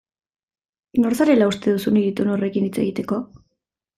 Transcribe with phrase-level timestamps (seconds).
[1.03, 3.23] Nor zarela uste duzu niri tonu horrekin hitz egiteko?